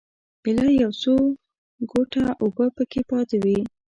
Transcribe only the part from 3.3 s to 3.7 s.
وې.